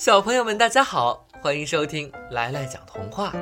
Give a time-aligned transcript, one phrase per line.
[0.00, 3.34] 小朋友们，大家好，欢迎收听来来讲童话。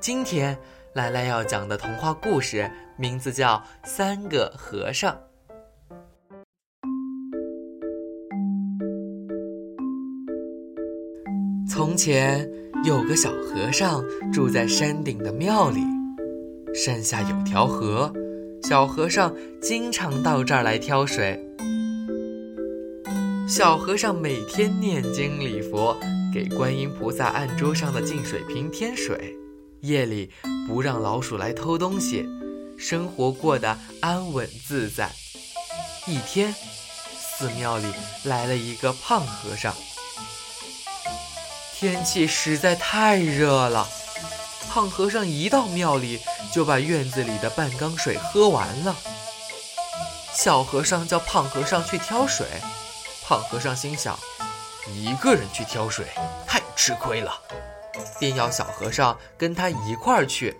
[0.00, 0.58] 今天
[0.94, 5.14] 来来要讲的童话故事名字叫《三个和尚》。
[11.70, 12.50] 从前
[12.84, 15.82] 有个小和尚住在山顶的庙里，
[16.74, 18.12] 山下有条河，
[18.64, 21.40] 小和尚经常到这儿来挑水。
[23.54, 25.94] 小和尚每天念经礼佛，
[26.32, 29.36] 给观音菩萨案桌上的净水瓶添水，
[29.82, 30.30] 夜里
[30.66, 32.26] 不让老鼠来偷东西，
[32.78, 35.10] 生活过得安稳自在。
[36.06, 36.54] 一天，
[37.14, 37.92] 寺庙里
[38.24, 39.74] 来了一个胖和尚。
[41.74, 43.86] 天气实在太热了，
[44.70, 46.18] 胖和尚一到庙里
[46.50, 48.96] 就把院子里的半缸水喝完了。
[50.32, 52.46] 小和尚叫胖和尚去挑水，
[53.32, 54.14] 胖和尚心想，
[54.86, 56.04] 一个人去挑水
[56.46, 57.32] 太吃亏了，
[58.20, 60.54] 便要小和尚跟他一块儿去。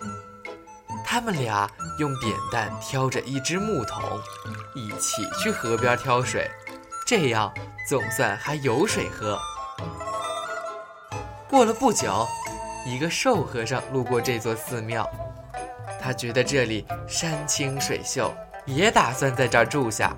[1.05, 4.03] 他们俩用扁担挑着一只木桶，
[4.75, 6.51] 一起去河边挑水，
[7.07, 7.53] 这样
[7.87, 9.39] 总算还有水喝。
[11.51, 12.27] 过了不久，
[12.87, 15.07] 一个瘦和尚路过这座寺庙，
[16.01, 20.17] 他觉得这里山清水秀，也打算在这儿住下。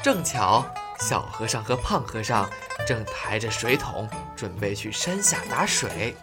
[0.00, 0.64] 正巧，
[1.00, 2.48] 小和尚和胖和尚
[2.86, 6.14] 正抬着水桶准备去山下打水。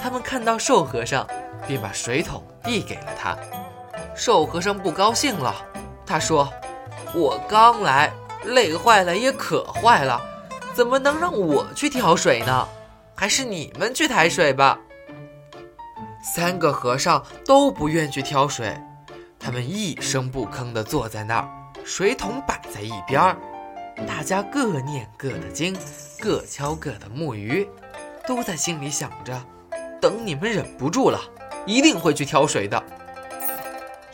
[0.00, 1.26] 他们看到瘦和尚，
[1.66, 3.36] 便把水桶递给了他。
[4.14, 5.54] 瘦和尚不高兴了，
[6.06, 6.48] 他说
[7.14, 8.12] ：“我刚来，
[8.44, 10.20] 累坏了也渴坏了，
[10.72, 12.68] 怎么能让我去挑水呢？”
[13.16, 14.78] 还是你们去抬水吧。
[16.34, 18.76] 三个和尚都不愿去挑水，
[19.38, 21.48] 他们一声不吭地坐在那儿，
[21.84, 23.36] 水桶摆在一边儿，
[23.96, 25.76] 大家各念各的经，
[26.18, 27.68] 各敲各的木鱼，
[28.26, 29.40] 都在心里想着：
[30.00, 31.20] 等你们忍不住了，
[31.64, 32.82] 一定会去挑水的。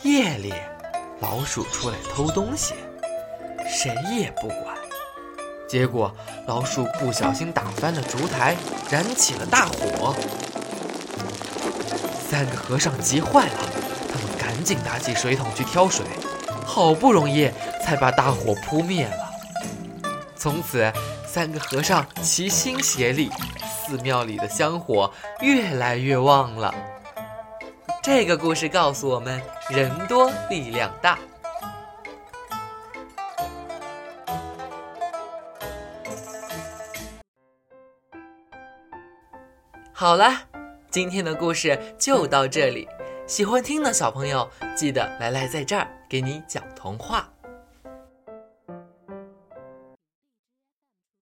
[0.03, 0.53] 夜里，
[1.21, 2.75] 老鼠出来偷东西，
[3.67, 4.77] 谁也不管。
[5.67, 6.15] 结果，
[6.47, 8.57] 老鼠不小心打翻了烛台，
[8.91, 10.15] 燃起了大火。
[12.29, 13.59] 三个和尚急坏了，
[14.13, 16.05] 他们赶紧拿起水桶去挑水，
[16.67, 17.51] 好不容易
[17.83, 19.30] 才把大火扑灭了。
[20.41, 20.91] 从此，
[21.27, 23.31] 三个和尚齐心协力，
[23.61, 25.13] 寺庙里的香火
[25.43, 26.75] 越来越旺了。
[28.03, 31.19] 这个故事告诉我们：人多力量大。
[39.93, 40.33] 好了，
[40.91, 42.89] 今天的故事就到这里。
[43.27, 47.29] 喜欢听的小朋友，记得来来在这儿给你讲童话。